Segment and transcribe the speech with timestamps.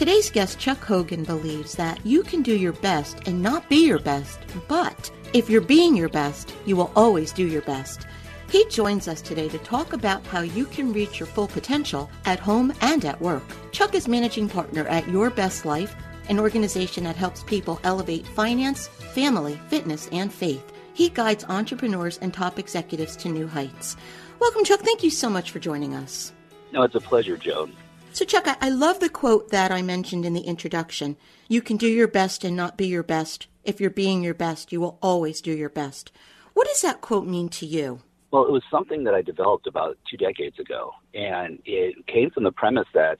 [0.00, 3.98] Today's guest, Chuck Hogan, believes that you can do your best and not be your
[3.98, 8.06] best, but if you're being your best, you will always do your best.
[8.48, 12.40] He joins us today to talk about how you can reach your full potential at
[12.40, 13.42] home and at work.
[13.72, 15.94] Chuck is managing partner at Your Best Life,
[16.30, 20.72] an organization that helps people elevate finance, family, fitness, and faith.
[20.94, 23.98] He guides entrepreneurs and top executives to new heights.
[24.38, 24.80] Welcome, Chuck.
[24.80, 26.32] Thank you so much for joining us.
[26.72, 27.76] No, it's a pleasure, Joan.
[28.12, 31.16] So, Chuck, I, I love the quote that I mentioned in the introduction.
[31.48, 33.46] You can do your best and not be your best.
[33.64, 36.10] If you're being your best, you will always do your best.
[36.54, 38.00] What does that quote mean to you?
[38.32, 42.44] Well, it was something that I developed about two decades ago, and it came from
[42.44, 43.18] the premise that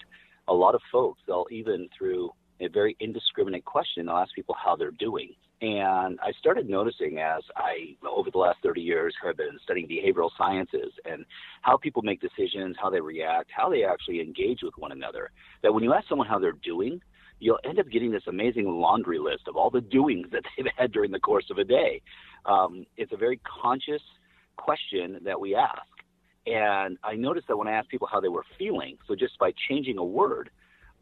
[0.48, 2.30] a lot of folks, they'll even through
[2.60, 5.34] a very indiscriminate question, they'll ask people how they're doing.
[5.62, 10.31] And I started noticing as I, over the last 30 years, have been studying behavioral
[10.38, 11.26] sciences and
[11.60, 15.31] how people make decisions, how they react, how they actually engage with one another,
[15.62, 17.00] that when you ask someone how they're doing,
[17.41, 20.93] you'll end up getting this amazing laundry list of all the doings that they've had
[20.93, 22.00] during the course of a day.
[22.47, 24.03] Um, it's a very conscious
[24.56, 25.82] question that we ask.
[26.47, 29.53] And I noticed that when I asked people how they were feeling, so just by
[29.69, 30.48] changing a word,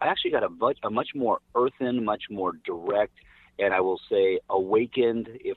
[0.01, 3.15] I actually got a, much, a much more earthen, much more direct,
[3.59, 5.29] and I will say awakened.
[5.35, 5.57] If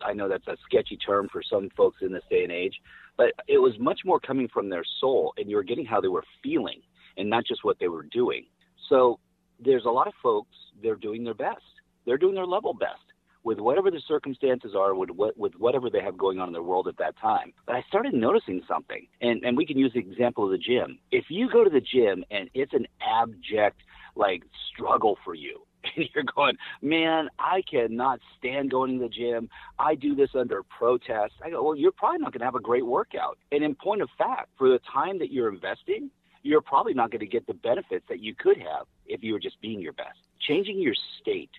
[0.00, 2.80] I know that's a sketchy term for some folks in this day and age,
[3.16, 6.08] but it was much more coming from their soul, and you were getting how they
[6.08, 6.80] were feeling,
[7.16, 8.46] and not just what they were doing.
[8.88, 9.18] So
[9.64, 11.62] there's a lot of folks they're doing their best.
[12.06, 13.00] They're doing their level best
[13.44, 16.62] with whatever the circumstances are, with what, with whatever they have going on in their
[16.62, 17.52] world at that time.
[17.66, 20.98] But I started noticing something, and and we can use the example of the gym.
[21.12, 23.80] If you go to the gym and it's an abject
[24.16, 25.62] like struggle for you,
[25.96, 29.48] and you're going, man, I cannot stand going to the gym.
[29.78, 31.34] I do this under protest.
[31.42, 33.38] I go, well, you're probably not going to have a great workout.
[33.52, 36.10] And in point of fact, for the time that you're investing,
[36.42, 39.40] you're probably not going to get the benefits that you could have if you were
[39.40, 40.18] just being your best.
[40.40, 41.50] Changing your state,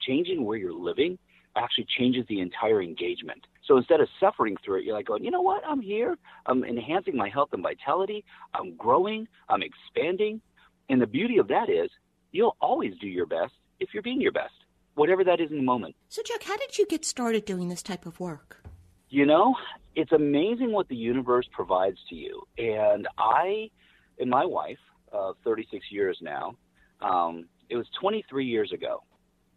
[0.00, 1.18] changing where you're living,
[1.56, 3.46] actually changes the entire engagement.
[3.66, 5.62] So instead of suffering through it, you're like going, you know what?
[5.66, 6.16] I'm here.
[6.46, 8.24] I'm enhancing my health and vitality.
[8.54, 9.28] I'm growing.
[9.48, 10.40] I'm expanding.
[10.88, 11.90] And the beauty of that is
[12.32, 14.52] you'll always do your best if you're being your best,
[14.94, 15.96] whatever that is in the moment.
[16.08, 18.62] So, Chuck, how did you get started doing this type of work?
[19.08, 19.56] You know,
[19.96, 22.42] it's amazing what the universe provides to you.
[22.58, 23.70] And I
[24.18, 24.78] and my wife,
[25.12, 26.54] uh, 36 years now,
[27.00, 29.02] um, it was 23 years ago.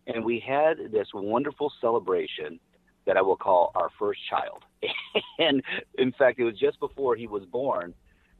[0.08, 2.60] And we had this wonderful celebration
[3.06, 4.64] that I will call our first child.
[5.40, 5.62] and
[5.98, 7.94] in fact, it was just before he was born.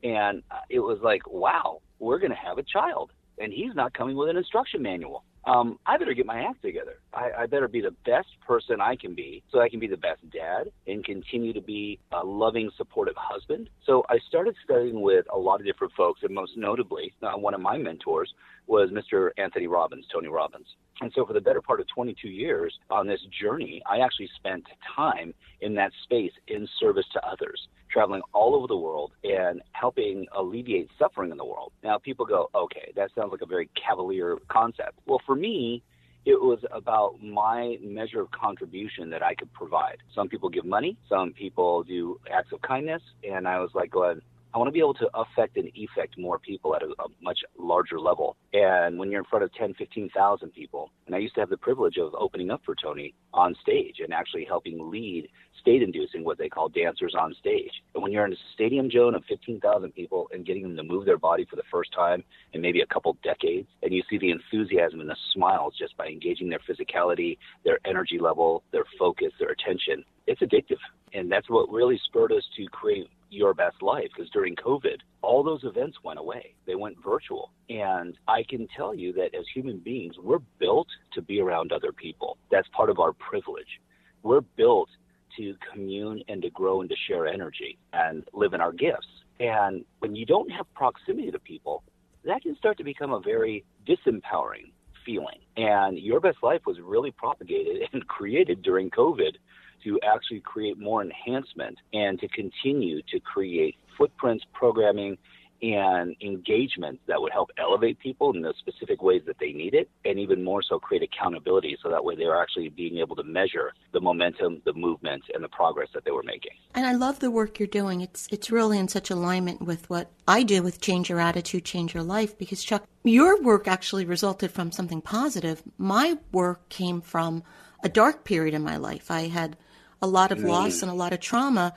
[0.04, 3.12] And it was like, wow, we're going to have a child.
[3.38, 7.00] And he's not coming with an instruction manual um, I better get my act together.
[7.14, 9.98] I, I better be the best person I can be so I can be the
[9.98, 13.70] best dad and continue to be a loving, supportive husband.
[13.86, 17.54] So I started studying with a lot of different folks, and most notably, uh, one
[17.54, 18.34] of my mentors
[18.68, 19.32] was Mr.
[19.38, 20.68] Anthony Robbins, Tony Robbins.
[21.02, 24.64] And so for the better part of 22 years on this journey, I actually spent
[24.96, 30.26] time in that space in service to others traveling all over the world and helping
[30.36, 31.72] alleviate suffering in the world.
[31.84, 35.00] Now, people go, okay, that sounds like a very cavalier concept.
[35.06, 35.84] Well, for me,
[36.26, 39.98] it was about my measure of contribution that I could provide.
[40.16, 44.22] Some people give money, some people do acts of kindness, and I was like, going,
[44.54, 47.40] I want to be able to affect and effect more people at a, a much
[47.58, 48.38] larger level.
[48.54, 51.58] And when you're in front of 10, 15,000 people, and I used to have the
[51.58, 55.28] privilege of opening up for Tony on stage and actually helping lead
[55.60, 57.72] state inducing what they call dancers on stage.
[57.96, 61.06] And when you're in a stadium, Joan, of 15,000 people and getting them to move
[61.06, 64.30] their body for the first time in maybe a couple decades, and you see the
[64.30, 69.50] enthusiasm and the smiles just by engaging their physicality, their energy level, their focus, their
[69.50, 70.78] attention, it's addictive.
[71.14, 75.44] And that's what really spurred us to create your best life because during COVID, all
[75.44, 76.56] those events went away.
[76.66, 77.52] They went virtual.
[77.70, 81.92] And I can tell you that as human beings, we're built to be around other
[81.92, 82.38] people.
[82.52, 83.80] That's part of our privilege.
[84.22, 84.90] We're built
[85.38, 89.08] to commune and to grow and to share energy and live in our gifts.
[89.40, 91.84] And when you don't have proximity to people,
[92.26, 94.72] that can start to become a very disempowering
[95.06, 95.40] feeling.
[95.58, 99.36] And Your Best Life was really propagated and created during COVID
[99.84, 105.18] to actually create more enhancement and to continue to create footprints, programming,
[105.64, 109.90] and engagement that would help elevate people in the specific ways that they need it,
[110.04, 113.72] and even more so create accountability so that way they're actually being able to measure
[113.94, 116.52] the momentum, the movement, and the progress that they were making.
[116.76, 118.02] And I love the work you're doing.
[118.02, 121.94] It's it's really in such alignment with what I do with Change Your Attitude, Change
[121.94, 125.64] Your Life, because Chuck, your work actually resulted from something positive.
[125.78, 127.42] My work came from
[127.82, 129.10] a dark period in my life.
[129.10, 129.56] I had
[130.04, 131.74] a lot of loss and a lot of trauma.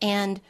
[0.00, 0.40] And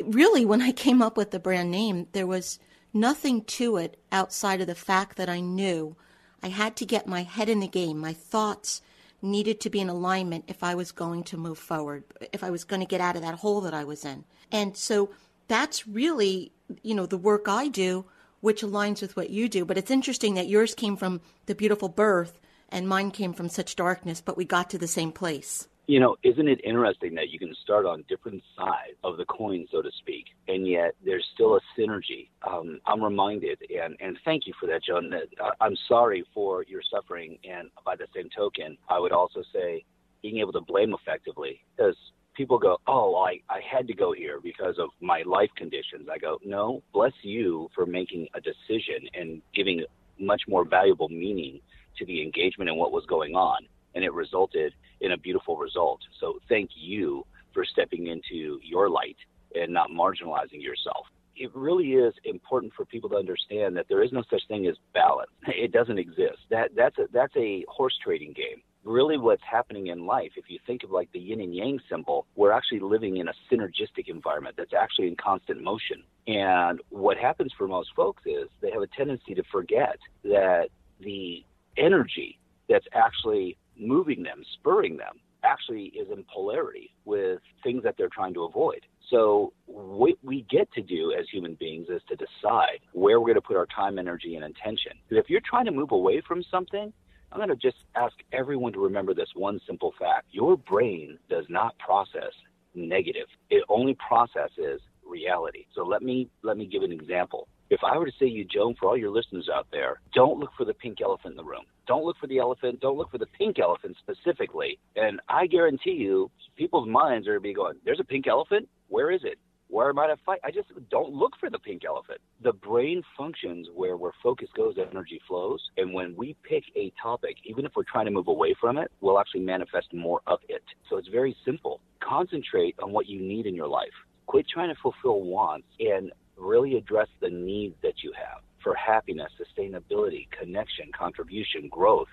[0.00, 2.60] really, when I came up with the brand name, there was
[2.94, 5.96] nothing to it outside of the fact that I knew
[6.44, 7.98] I had to get my head in the game.
[7.98, 8.82] My thoughts
[9.20, 12.62] needed to be in alignment if I was going to move forward, if I was
[12.62, 14.22] going to get out of that hole that I was in.
[14.52, 15.10] And so
[15.48, 16.52] that's really,
[16.84, 18.04] you know, the work I do,
[18.40, 19.64] which aligns with what you do.
[19.64, 23.74] But it's interesting that yours came from the beautiful birth and mine came from such
[23.74, 27.38] darkness, but we got to the same place you know, isn't it interesting that you
[27.40, 31.56] can start on different sides of the coin, so to speak, and yet there's still
[31.56, 32.28] a synergy.
[32.48, 35.12] Um, I'm reminded, and, and thank you for that, Joan.
[35.12, 39.84] Uh, I'm sorry for your suffering, and by the same token, I would also say
[40.22, 41.96] being able to blame effectively, because
[42.36, 46.08] people go, oh, I, I had to go here because of my life conditions.
[46.08, 49.84] I go, no, bless you for making a decision and giving
[50.20, 51.58] much more valuable meaning
[51.98, 56.00] to the engagement and what was going on and it resulted in a beautiful result.
[56.20, 59.16] So thank you for stepping into your light
[59.54, 61.06] and not marginalizing yourself.
[61.36, 64.76] It really is important for people to understand that there is no such thing as
[64.92, 65.30] balance.
[65.48, 66.38] It doesn't exist.
[66.50, 68.62] That that's a that's a horse trading game.
[68.84, 72.26] Really what's happening in life, if you think of like the yin and yang symbol,
[72.34, 76.02] we're actually living in a synergistic environment that's actually in constant motion.
[76.26, 81.44] And what happens for most folks is they have a tendency to forget that the
[81.76, 82.38] energy
[82.68, 88.34] that's actually moving them, spurring them, actually is in polarity with things that they're trying
[88.34, 88.80] to avoid.
[89.08, 93.34] So what we get to do as human beings is to decide where we're going
[93.36, 94.92] to put our time, energy, and intention.
[95.08, 96.92] If you're trying to move away from something,
[97.32, 100.26] I'm going to just ask everyone to remember this one simple fact.
[100.30, 102.32] Your brain does not process
[102.74, 103.26] negative.
[103.50, 105.66] It only processes reality.
[105.74, 107.48] So let me let me give an example.
[107.70, 110.50] If I were to say you, Joan, for all your listeners out there, don't look
[110.58, 111.64] for the pink elephant in the room.
[111.86, 112.80] Don't look for the elephant.
[112.80, 114.78] Don't look for the pink elephant specifically.
[114.96, 118.68] And I guarantee you, people's minds are going to be going, there's a pink elephant?
[118.88, 119.38] Where is it?
[119.68, 120.40] Where am I to fight?
[120.42, 122.20] I just don't look for the pink elephant.
[122.42, 125.60] The brain functions where where focus goes, energy flows.
[125.76, 128.90] And when we pick a topic, even if we're trying to move away from it,
[129.00, 130.64] we'll actually manifest more of it.
[130.88, 131.80] So it's very simple.
[132.00, 133.94] Concentrate on what you need in your life.
[134.26, 136.10] Quit trying to fulfill wants and
[136.40, 142.08] really address the needs that you have for happiness, sustainability, connection, contribution, growth.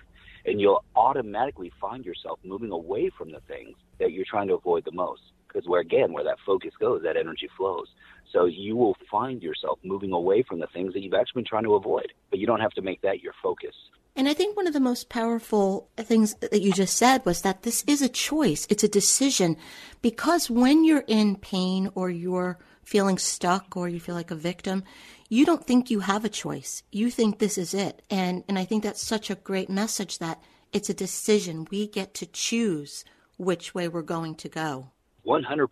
[0.46, 4.84] And you'll automatically find yourself moving away from the things that you're trying to avoid
[4.84, 5.20] the most.
[5.46, 7.88] Because where again, where that focus goes, that energy flows.
[8.32, 11.64] So you will find yourself moving away from the things that you've actually been trying
[11.64, 12.12] to avoid.
[12.30, 13.74] But you don't have to make that your focus.
[14.14, 17.62] And I think one of the most powerful things that you just said was that
[17.62, 18.66] this is a choice.
[18.68, 19.56] It's a decision.
[20.02, 24.82] Because when you're in pain or you're feeling stuck or you feel like a victim,
[25.28, 26.82] you don't think you have a choice.
[26.90, 28.00] You think this is it.
[28.08, 30.40] And and I think that's such a great message that
[30.72, 31.68] it's a decision.
[31.70, 33.04] We get to choose
[33.36, 34.90] which way we're going to go.
[35.26, 35.68] 100%.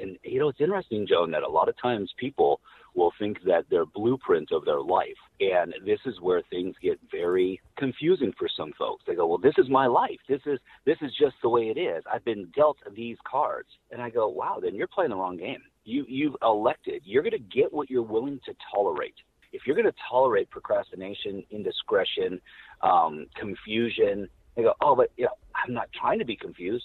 [0.00, 2.60] And you know, it's interesting, Joan, that a lot of times people
[2.96, 5.20] will think that their blueprint of their life.
[5.38, 9.04] And this is where things get very confusing for some folks.
[9.06, 10.20] They go, "Well, this is my life.
[10.28, 12.02] This is this is just the way it is.
[12.12, 15.62] I've been dealt these cards." And I go, "Wow, then you're playing the wrong game.
[15.84, 17.02] You you've elected.
[17.04, 19.14] You're going to get what you're willing to tolerate."
[19.52, 22.40] If you're going to tolerate procrastination, indiscretion,
[22.82, 26.84] um, confusion, they go, "Oh, but you know, I'm not trying to be confused."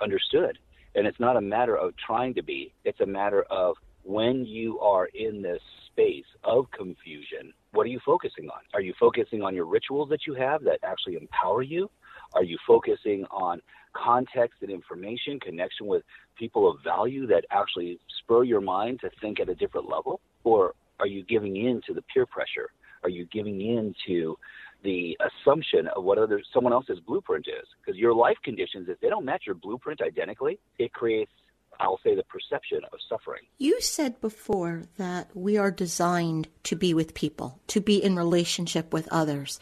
[0.00, 0.58] Understood.
[0.94, 2.72] And it's not a matter of trying to be.
[2.84, 8.00] It's a matter of when you are in this space of confusion, what are you
[8.04, 8.60] focusing on?
[8.72, 11.90] Are you focusing on your rituals that you have that actually empower you?
[12.36, 13.60] Are you focusing on
[13.94, 16.02] context and information, connection with
[16.38, 20.20] people of value that actually spur your mind to think at a different level?
[20.44, 22.70] Or are you giving in to the peer pressure?
[23.02, 24.36] Are you giving in to
[24.84, 27.66] the assumption of what other someone else's blueprint is?
[27.80, 31.32] Because your life conditions, if they don't match your blueprint identically, it creates
[31.78, 33.42] I'll say the perception of suffering.
[33.58, 38.94] You said before that we are designed to be with people, to be in relationship
[38.94, 39.58] with others.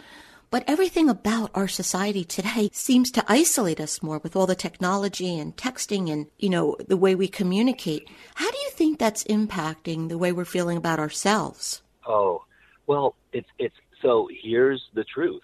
[0.55, 5.37] But everything about our society today seems to isolate us more with all the technology
[5.37, 8.09] and texting and, you know, the way we communicate.
[8.37, 11.83] How do you think that's impacting the way we're feeling about ourselves?
[12.07, 12.45] Oh,
[12.87, 15.43] well, it's it's so here's the truth.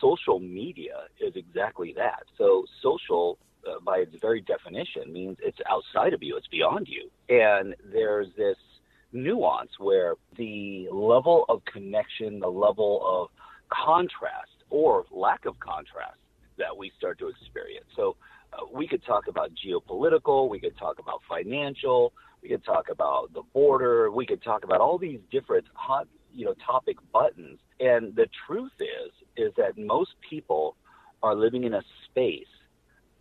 [0.00, 2.22] Social media is exactly that.
[2.38, 3.36] So social
[3.68, 7.10] uh, by its very definition means it's outside of you, it's beyond you.
[7.28, 8.56] And there's this
[9.12, 13.28] nuance where the level of connection, the level of
[13.68, 16.18] contrast or lack of contrast
[16.58, 17.86] that we start to experience.
[17.94, 18.16] So
[18.52, 23.32] uh, we could talk about geopolitical, we could talk about financial, we could talk about
[23.34, 27.58] the border, we could talk about all these different hot, you know, topic buttons.
[27.80, 30.76] And the truth is, is that most people
[31.22, 32.46] are living in a space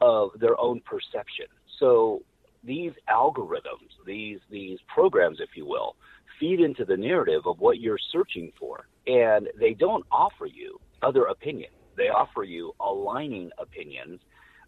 [0.01, 1.45] of their own perception.
[1.79, 2.21] So
[2.63, 5.95] these algorithms, these these programs, if you will,
[6.39, 11.25] feed into the narrative of what you're searching for and they don't offer you other
[11.25, 11.73] opinions.
[11.97, 14.19] They offer you aligning opinions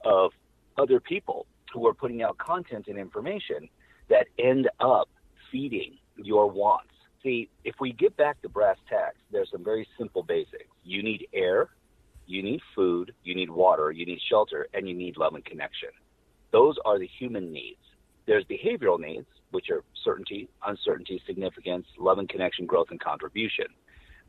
[0.05, 0.31] of
[0.77, 3.69] other people who are putting out content and information
[4.09, 5.09] that end up
[5.51, 6.91] feeding your wants.
[7.23, 10.69] See, if we get back to brass tacks, there's some very simple basics.
[10.83, 11.69] You need air,
[12.25, 15.89] you need food, you need water, you need shelter, and you need love and connection.
[16.51, 17.79] Those are the human needs.
[18.25, 23.65] There's behavioral needs, which are certainty, uncertainty, significance, love and connection, growth, and contribution.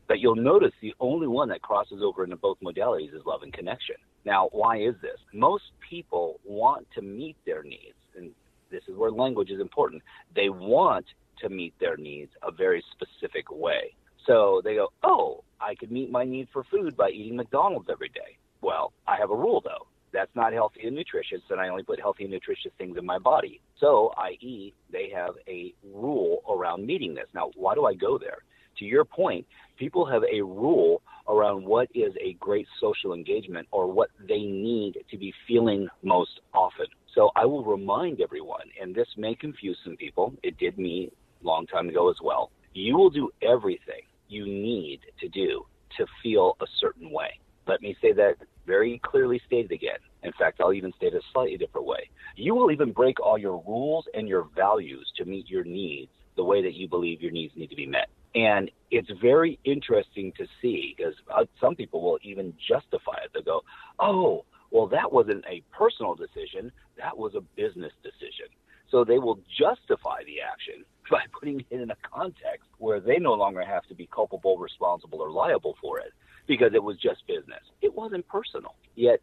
[0.09, 3.53] But you'll notice the only one that crosses over into both modalities is love and
[3.53, 3.95] connection.
[4.25, 5.19] Now, why is this?
[5.33, 8.31] Most people want to meet their needs, and
[8.71, 10.01] this is where language is important.
[10.35, 11.05] They want
[11.41, 13.93] to meet their needs a very specific way.
[14.25, 18.09] So they go, oh, I could meet my need for food by eating McDonald's every
[18.09, 18.37] day.
[18.61, 19.85] Well, I have a rule though.
[20.11, 23.19] That's not healthy and nutritious, and I only put healthy and nutritious things in my
[23.19, 23.61] body.
[23.79, 27.27] So, i.e., they have a rule around meeting this.
[27.35, 28.39] Now, why do I go there?
[28.77, 29.45] To your point,
[29.77, 34.97] people have a rule around what is a great social engagement or what they need
[35.11, 36.87] to be feeling most often.
[37.13, 41.11] So I will remind everyone, and this may confuse some people, it did me
[41.41, 42.51] a long time ago as well.
[42.73, 45.65] You will do everything you need to do
[45.97, 47.39] to feel a certain way.
[47.67, 48.35] Let me say that
[48.65, 49.97] very clearly stated again.
[50.23, 52.09] In fact, I'll even state it a slightly different way.
[52.35, 56.43] You will even break all your rules and your values to meet your needs the
[56.43, 58.09] way that you believe your needs need to be met.
[58.35, 63.31] And it's very interesting to see because uh, some people will even justify it.
[63.33, 63.61] They go,
[63.99, 68.45] oh, well, that wasn't a personal decision, that was a business decision.
[68.91, 73.33] So they will justify the action by putting it in a context where they no
[73.33, 76.13] longer have to be culpable, responsible, or liable for it
[76.47, 77.61] because it was just business.
[77.81, 78.75] It wasn't personal.
[78.95, 79.21] Yet,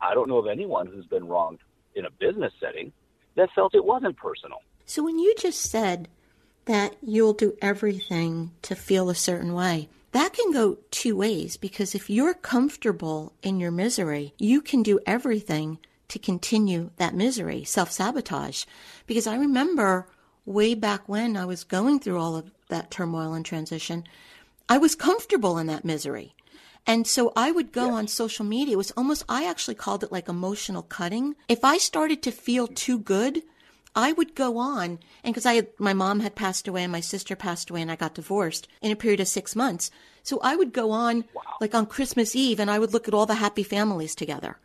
[0.00, 1.58] I don't know of anyone who's been wronged
[1.94, 2.92] in a business setting
[3.36, 4.58] that felt it wasn't personal.
[4.84, 6.08] So when you just said
[6.68, 9.88] that you'll do everything to feel a certain way.
[10.12, 15.00] That can go two ways because if you're comfortable in your misery, you can do
[15.06, 18.64] everything to continue that misery, self sabotage.
[19.06, 20.08] Because I remember
[20.44, 24.04] way back when I was going through all of that turmoil and transition,
[24.68, 26.34] I was comfortable in that misery.
[26.86, 27.94] And so I would go yes.
[27.94, 28.74] on social media.
[28.74, 31.34] It was almost, I actually called it like emotional cutting.
[31.48, 33.42] If I started to feel too good,
[33.94, 37.00] I would go on, and because I had, my mom had passed away and my
[37.00, 39.90] sister passed away and I got divorced in a period of six months.
[40.22, 41.42] So I would go on wow.
[41.60, 44.58] like on Christmas Eve and I would look at all the happy families together.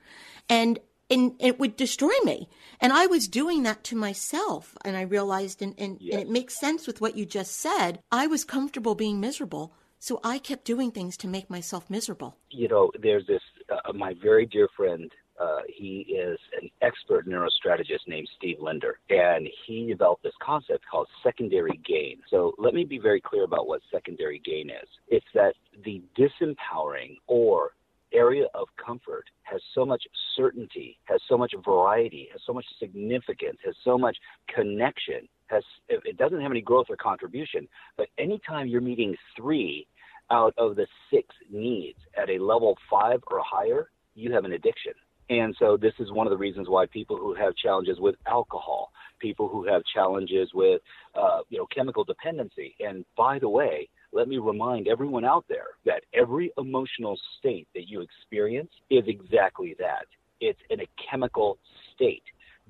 [0.50, 2.50] And, and it would destroy me.
[2.82, 4.78] And I was doing that to myself.
[4.84, 6.14] And I realized, and, and, yes.
[6.14, 8.00] and it makes sense with what you just said.
[8.12, 9.74] I was comfortable being miserable.
[10.00, 12.36] So I kept doing things to make myself miserable.
[12.50, 15.10] You know, there's this, uh, my very dear friend,
[15.44, 21.08] uh, he is an expert neurostrategist named Steve Linder, and he developed this concept called
[21.24, 22.18] secondary gain.
[22.30, 24.88] So let me be very clear about what secondary gain is.
[25.08, 27.72] It's that the disempowering or
[28.14, 30.04] area of comfort has so much
[30.38, 34.18] certainty, has so much variety, has so much significance, has so much
[34.54, 37.68] connection, has it doesn't have any growth or contribution.
[37.98, 39.88] But anytime you're meeting three
[40.32, 44.94] out of the six needs at a level five or higher, you have an addiction.
[45.30, 48.92] And so this is one of the reasons why people who have challenges with alcohol,
[49.20, 50.82] people who have challenges with
[51.16, 52.76] uh, you know, chemical dependency.
[52.80, 57.88] And by the way, let me remind everyone out there that every emotional state that
[57.88, 60.06] you experience is exactly that.
[60.42, 61.58] It's in a chemical
[61.96, 62.24] state.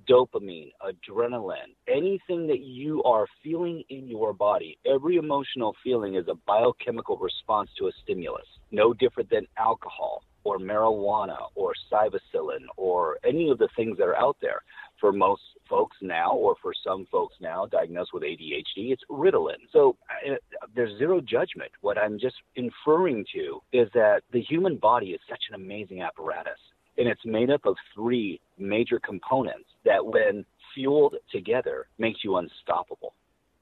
[0.10, 6.36] Dopamine, adrenaline, anything that you are feeling in your body, every emotional feeling is a
[6.48, 13.50] biochemical response to a stimulus, no different than alcohol or marijuana or psilocybin or any
[13.50, 14.62] of the things that are out there.
[15.00, 19.58] For most folks now, or for some folks now diagnosed with ADHD, it's Ritalin.
[19.72, 20.36] So uh,
[20.76, 21.72] there's zero judgment.
[21.82, 26.60] What I'm just inferring to is that the human body is such an amazing apparatus.
[26.98, 33.14] And it's made up of three major components that, when fueled together, makes you unstoppable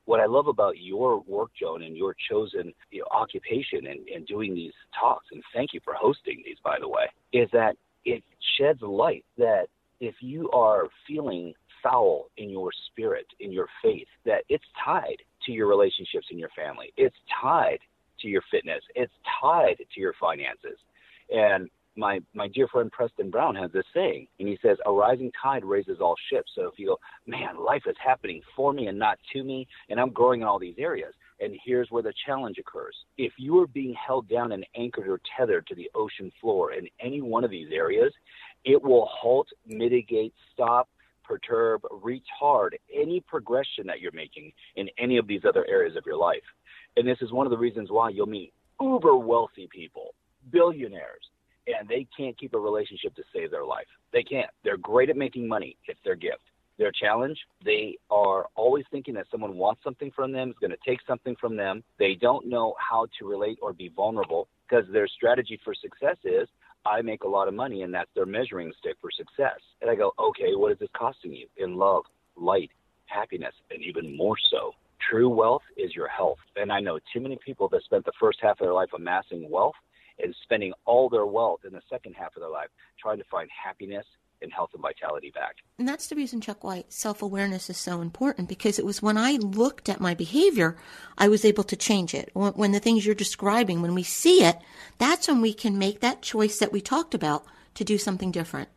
[0.06, 4.26] what I love about your work, Joan, and your chosen you know, occupation and, and
[4.26, 8.24] doing these talks, and thank you for hosting these, by the way, is that it
[8.58, 9.68] sheds light that
[10.00, 11.54] if you are feeling
[11.84, 16.50] foul in your spirit, in your faith, that it's tied to your relationships in your
[16.56, 16.94] family.
[16.98, 17.80] It's tied
[18.22, 18.84] to your fitness.
[18.96, 20.78] It's tied to your finances.
[21.30, 25.32] And my my dear friend Preston Brown has this saying, and he says, "A rising
[25.42, 28.98] tide raises all ships." So if you go, man, life is happening for me and
[28.98, 31.14] not to me, and I'm growing in all these areas.
[31.40, 35.20] And here's where the challenge occurs: if you are being held down and anchored or
[35.38, 38.14] tethered to the ocean floor in any one of these areas,
[38.64, 40.88] it will halt, mitigate, stop,
[41.24, 46.18] perturb, retard any progression that you're making in any of these other areas of your
[46.18, 46.44] life.
[46.98, 50.14] And this is one of the reasons why you'll meet uber wealthy people,
[50.52, 51.30] billionaires,
[51.68, 53.88] and they can't keep a relationship to save their life.
[54.14, 54.50] They can't.
[54.64, 55.78] They're great at making money.
[55.88, 56.42] It's their gift.
[56.78, 60.78] Their challenge, they are always thinking that someone wants something from them, is going to
[60.84, 61.84] take something from them.
[62.00, 66.48] They don't know how to relate or be vulnerable because their strategy for success is
[66.86, 69.60] I make a lot of money and that's their measuring stick for success.
[69.82, 72.04] And I go, okay, what is this costing you in love,
[72.36, 72.72] light,
[73.06, 74.72] happiness, and even more so?
[75.08, 76.40] True wealth is your health.
[76.56, 79.50] And I know too many people that spent the first half of their life amassing
[79.50, 79.76] wealth
[80.20, 83.50] and spending all their wealth in the second half of their life trying to find
[83.52, 84.06] happiness
[84.42, 85.58] and health and vitality back.
[85.78, 89.18] And that's the reason, Chuck, why self awareness is so important because it was when
[89.18, 90.78] I looked at my behavior,
[91.18, 92.32] I was able to change it.
[92.34, 94.58] When the things you're describing, when we see it,
[94.98, 97.46] that's when we can make that choice that we talked about
[97.76, 98.70] to do something different.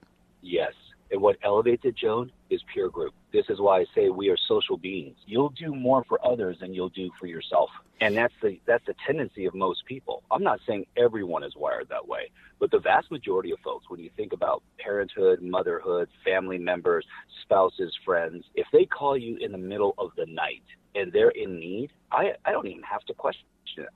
[0.42, 0.73] Yes.
[1.14, 3.14] And what elevates it, Joan, is peer group.
[3.33, 5.16] This is why I say we are social beings.
[5.27, 7.70] You'll do more for others than you'll do for yourself.
[8.00, 10.24] And that's the that's the tendency of most people.
[10.33, 14.00] I'm not saying everyone is wired that way, but the vast majority of folks, when
[14.00, 17.07] you think about parenthood, motherhood, family members,
[17.42, 20.64] spouses, friends, if they call you in the middle of the night
[20.96, 23.46] and they're in need, I, I don't even have to question.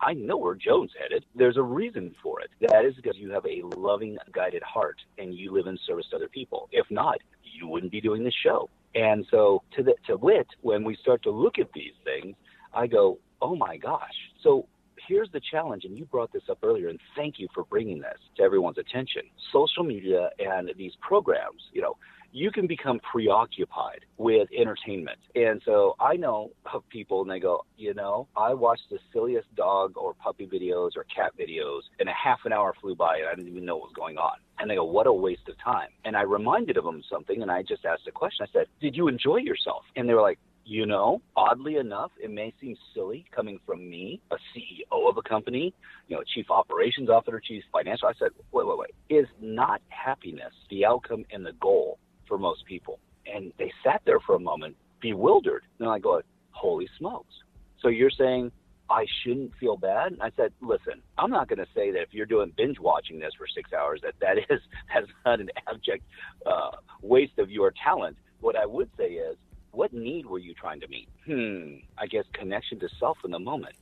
[0.00, 1.24] I know where Joan's headed.
[1.34, 2.50] There's a reason for it.
[2.68, 6.16] That is because you have a loving, guided heart and you live in service to
[6.16, 6.68] other people.
[6.72, 8.68] If not, you wouldn't be doing this show.
[8.94, 12.34] And so, to, the, to wit, when we start to look at these things,
[12.72, 14.14] I go, oh my gosh.
[14.42, 14.66] So
[15.06, 18.18] here's the challenge, and you brought this up earlier, and thank you for bringing this
[18.36, 19.22] to everyone's attention.
[19.52, 21.96] Social media and these programs, you know,
[22.32, 25.18] you can become preoccupied with entertainment.
[25.34, 29.54] And so I know of people and they go, you know, I watched the silliest
[29.54, 33.28] dog or puppy videos or cat videos and a half an hour flew by and
[33.28, 34.36] I didn't even know what was going on.
[34.58, 35.88] And they go, what a waste of time.
[36.04, 38.46] And I reminded of them something and I just asked a question.
[38.48, 39.84] I said, did you enjoy yourself?
[39.96, 44.20] And they were like, you know, oddly enough, it may seem silly coming from me,
[44.30, 45.72] a CEO of a company,
[46.08, 48.06] you know, chief operations officer, chief financial.
[48.06, 48.90] I said, wait, wait, wait.
[49.08, 52.98] Is not happiness the outcome and the goal for most people.
[53.26, 55.62] And they sat there for a moment, bewildered.
[55.80, 56.20] And I go,
[56.58, 57.34] holy smokes.
[57.80, 58.50] So you're saying
[58.90, 60.12] I shouldn't feel bad?
[60.12, 63.20] And I said, listen, I'm not going to say that if you're doing binge watching
[63.20, 64.60] this for six hours, that that is
[64.92, 66.04] that's not an abject
[66.46, 68.16] uh, waste of your talent.
[68.40, 69.36] What I would say is,
[69.72, 71.08] what need were you trying to meet?
[71.26, 73.74] Hmm, I guess connection to self in the moment.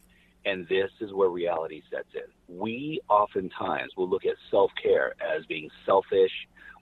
[0.45, 2.57] And this is where reality sets in.
[2.57, 6.33] We oftentimes will look at self care as being selfish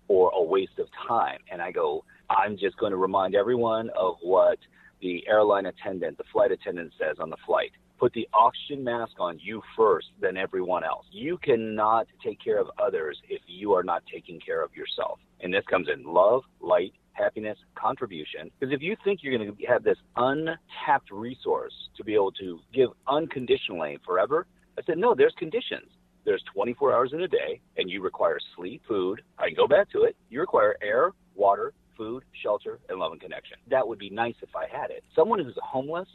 [0.09, 1.39] or a waste of time.
[1.51, 4.59] And I go, I'm just going to remind everyone of what
[5.05, 7.73] the airline attendant, the flight attendant says on the flight.
[8.01, 11.05] Put the oxygen mask on you first, then everyone else.
[11.13, 15.21] You cannot take care of others if you are not taking care of yourself.
[15.41, 18.51] And this comes in love, light, happiness, contribution.
[18.59, 22.59] Because if you think you're going to have this untapped resource to be able to
[22.73, 24.47] give unconditionally forever,
[24.79, 25.91] I said, no, there's conditions
[26.25, 29.21] there's 24 hours in a day and you require sleep, food.
[29.39, 30.17] I can go back to it.
[30.31, 33.59] You require air, water, food, shelter, and love and connection.
[33.69, 35.05] That would be nice if I had it.
[35.15, 36.09] Someone who's homeless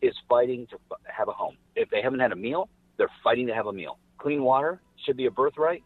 [0.00, 1.56] is fighting to have a home.
[1.74, 3.98] If they haven't had a meal, they're fighting to have a meal.
[4.18, 5.82] Clean water should be a birthright,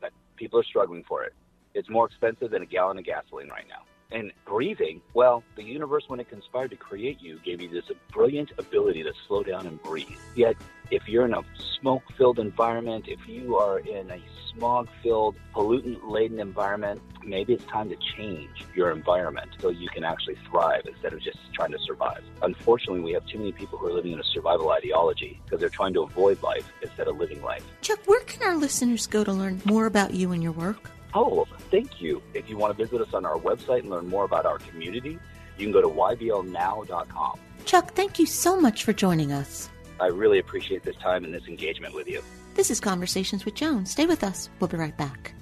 [0.00, 1.32] but people are struggling for it.
[1.74, 3.84] It's more expensive than a gallon of gasoline right now.
[4.16, 8.52] And breathing, well, the universe, when it conspired to create you, gave you this brilliant
[8.58, 10.18] ability to slow down and breathe.
[10.36, 10.56] Yet,
[10.92, 11.42] if you're in a
[11.80, 14.20] smoke filled environment, if you are in a
[14.52, 20.04] smog filled, pollutant laden environment, maybe it's time to change your environment so you can
[20.04, 22.22] actually thrive instead of just trying to survive.
[22.42, 25.70] Unfortunately, we have too many people who are living in a survival ideology because they're
[25.70, 27.64] trying to avoid life instead of living life.
[27.80, 30.90] Chuck, where can our listeners go to learn more about you and your work?
[31.14, 32.22] Oh, thank you.
[32.34, 35.18] If you want to visit us on our website and learn more about our community,
[35.56, 37.38] you can go to yblnow.com.
[37.64, 39.70] Chuck, thank you so much for joining us.
[40.02, 42.24] I really appreciate this time and this engagement with you.
[42.56, 43.86] This is Conversations with Joan.
[43.86, 44.50] Stay with us.
[44.58, 45.32] We'll be right back.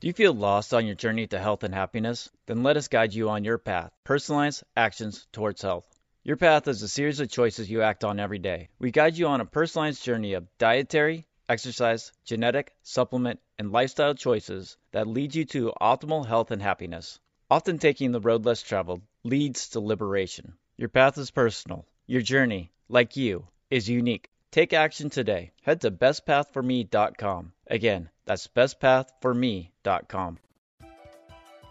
[0.00, 2.30] Do you feel lost on your journey to health and happiness?
[2.46, 3.92] Then let us guide you on your path.
[4.02, 5.86] Personalized actions towards health.
[6.24, 8.70] Your path is a series of choices you act on every day.
[8.80, 14.76] We guide you on a personalized journey of dietary, exercise, genetic, supplement, and lifestyle choices
[14.90, 17.20] that lead you to optimal health and happiness.
[17.50, 20.52] Often taking the road less traveled leads to liberation.
[20.76, 21.84] Your path is personal.
[22.06, 24.30] Your journey, like you, is unique.
[24.52, 25.50] Take action today.
[25.62, 27.52] Head to bestpathforme.com.
[27.66, 30.38] Again, that's bestpathforme.com.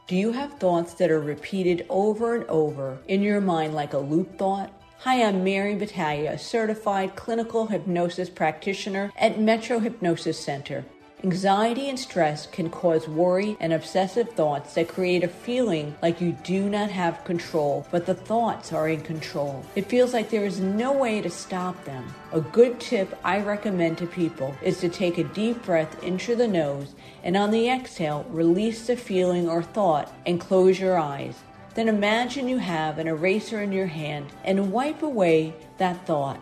[0.07, 3.99] Do you have thoughts that are repeated over and over in your mind like a
[3.99, 4.73] loop thought?
[4.99, 10.83] Hi, I'm Mary Battaglia, certified clinical hypnosis practitioner at Metro Hypnosis Center.
[11.21, 16.31] Anxiety and stress can cause worry and obsessive thoughts that create a feeling like you
[16.43, 19.65] do not have control, but the thoughts are in control.
[19.75, 22.05] It feels like there is no way to stop them.
[22.31, 26.47] A good tip I recommend to people is to take a deep breath into the
[26.47, 31.35] nose and on the exhale, release the feeling or thought and close your eyes.
[31.75, 36.39] Then imagine you have an eraser in your hand and wipe away that thought.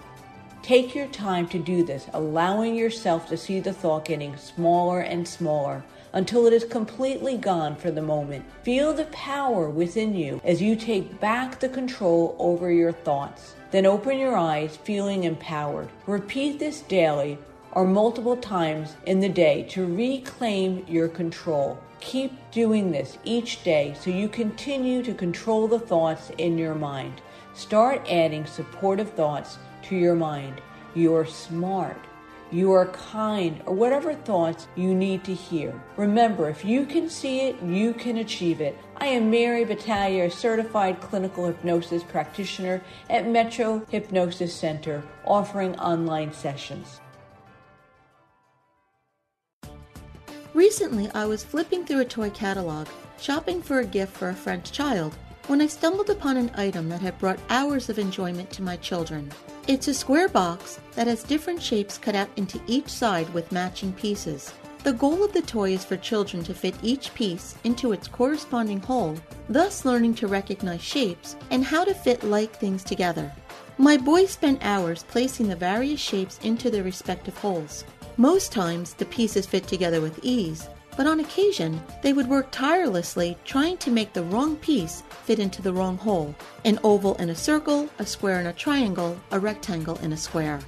[0.67, 5.25] Take your time to do this, allowing yourself to see the thought getting smaller and
[5.25, 8.43] smaller until it is completely gone for the moment.
[8.63, 13.55] Feel the power within you as you take back the control over your thoughts.
[13.71, 15.87] Then open your eyes, feeling empowered.
[16.05, 17.37] Repeat this daily
[17.71, 21.79] or multiple times in the day to reclaim your control.
[22.01, 27.21] Keep doing this each day so you continue to control the thoughts in your mind.
[27.53, 30.61] Start adding supportive thoughts to your mind.
[30.93, 31.97] You are smart.
[32.49, 35.73] You are kind, or whatever thoughts you need to hear.
[35.97, 38.77] Remember, if you can see it, you can achieve it.
[38.95, 47.01] I am Mary Battaglia, certified clinical hypnosis practitioner at Metro Hypnosis Center, offering online sessions.
[50.53, 52.87] Recently, I was flipping through a toy catalog,
[53.19, 55.17] shopping for a gift for a French child,
[55.47, 59.31] when I stumbled upon an item that had brought hours of enjoyment to my children.
[59.67, 63.93] It's a square box that has different shapes cut out into each side with matching
[63.93, 64.53] pieces.
[64.83, 68.81] The goal of the toy is for children to fit each piece into its corresponding
[68.81, 69.15] hole,
[69.49, 73.31] thus learning to recognize shapes and how to fit like things together.
[73.77, 77.85] My boys spent hours placing the various shapes into their respective holes.
[78.17, 83.37] Most times, the pieces fit together with ease, but on occasion they would work tirelessly
[83.45, 87.35] trying to make the wrong piece fit into the wrong hole an oval in a
[87.35, 90.59] circle, a square in a triangle, a rectangle in a square.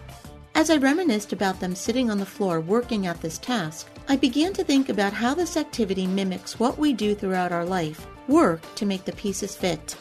[0.55, 4.53] As I reminisced about them sitting on the floor working at this task, I began
[4.53, 8.85] to think about how this activity mimics what we do throughout our life work to
[8.85, 9.95] make the pieces fit.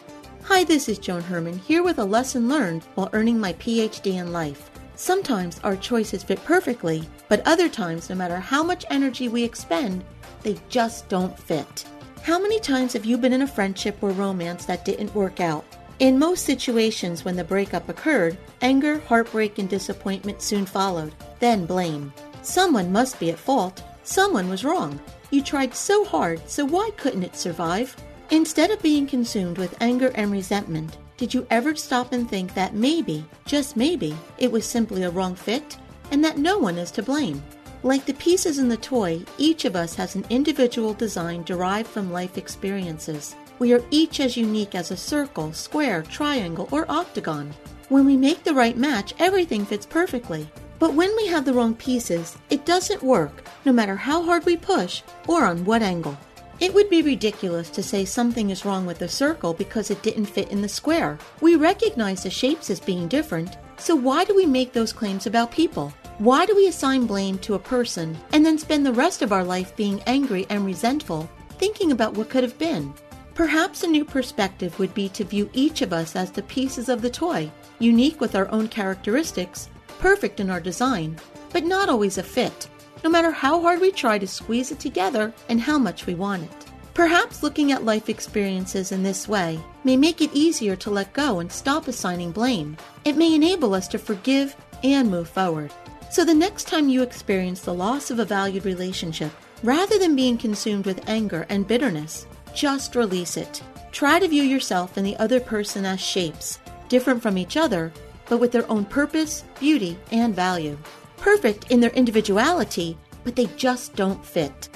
[0.44, 4.32] Hi, this is Joan Herrmann here with a lesson learned while earning my PhD in
[4.32, 4.70] life.
[4.96, 10.04] Sometimes our choices fit perfectly, but other times, no matter how much energy we expend,
[10.48, 11.84] they just don't fit.
[12.22, 15.64] How many times have you been in a friendship or romance that didn't work out?
[15.98, 22.14] In most situations, when the breakup occurred, anger, heartbreak, and disappointment soon followed, then blame.
[22.40, 23.82] Someone must be at fault.
[24.04, 24.98] Someone was wrong.
[25.30, 27.94] You tried so hard, so why couldn't it survive?
[28.30, 32.74] Instead of being consumed with anger and resentment, did you ever stop and think that
[32.74, 35.76] maybe, just maybe, it was simply a wrong fit
[36.10, 37.42] and that no one is to blame?
[37.84, 42.12] Like the pieces in the toy, each of us has an individual design derived from
[42.12, 43.36] life experiences.
[43.60, 47.54] We are each as unique as a circle, square, triangle, or octagon.
[47.88, 50.48] When we make the right match, everything fits perfectly.
[50.80, 54.56] But when we have the wrong pieces, it doesn't work, no matter how hard we
[54.56, 56.18] push or on what angle.
[56.58, 60.26] It would be ridiculous to say something is wrong with the circle because it didn't
[60.26, 61.16] fit in the square.
[61.40, 65.52] We recognize the shapes as being different, so why do we make those claims about
[65.52, 65.92] people?
[66.18, 69.44] Why do we assign blame to a person and then spend the rest of our
[69.44, 72.92] life being angry and resentful, thinking about what could have been?
[73.34, 77.02] Perhaps a new perspective would be to view each of us as the pieces of
[77.02, 79.68] the toy, unique with our own characteristics,
[80.00, 81.16] perfect in our design,
[81.52, 82.68] but not always a fit.
[83.04, 86.42] no matter how hard we try to squeeze it together and how much we want
[86.42, 86.66] it.
[86.94, 91.38] Perhaps looking at life experiences in this way may make it easier to let go
[91.38, 92.76] and stop assigning blame.
[93.04, 95.72] It may enable us to forgive and move forward.
[96.10, 99.30] So the next time you experience the loss of a valued relationship,
[99.62, 103.62] rather than being consumed with anger and bitterness, just release it.
[103.92, 107.92] Try to view yourself and the other person as shapes, different from each other,
[108.28, 110.78] but with their own purpose, beauty, and value.
[111.18, 114.68] Perfect in their individuality, but they just don't fit.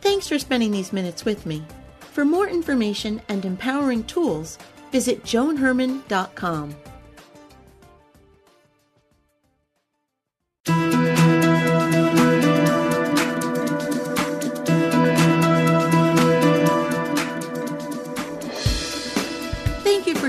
[0.00, 1.64] Thanks for spending these minutes with me.
[2.12, 4.58] For more information and empowering tools,
[4.90, 6.74] visit joanherrmann.com.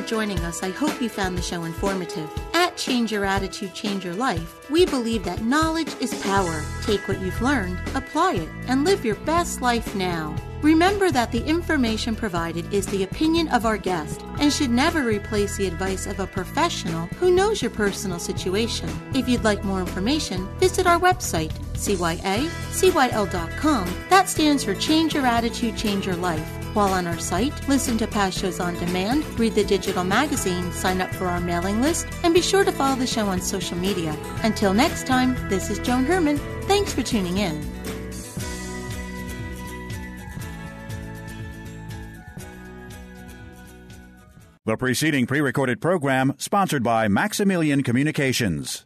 [0.09, 0.63] joining us.
[0.63, 2.27] I hope you found the show informative.
[2.55, 6.63] At Change Your Attitude, Change Your Life, we believe that knowledge is power.
[6.83, 10.35] Take what you've learned, apply it, and live your best life now.
[10.63, 15.55] Remember that the information provided is the opinion of our guest and should never replace
[15.55, 18.89] the advice of a professional who knows your personal situation.
[19.13, 23.93] If you'd like more information, visit our website, CYA, cyacyl.com.
[24.09, 26.58] That stands for Change Your Attitude, Change Your Life.
[26.73, 31.01] While on our site, listen to past shows on demand, read the digital magazine, sign
[31.01, 34.15] up for our mailing list, and be sure to follow the show on social media.
[34.43, 36.38] Until next time, this is Joan Herrmann.
[36.63, 37.60] Thanks for tuning in.
[44.65, 48.86] The preceding pre recorded program sponsored by Maximilian Communications.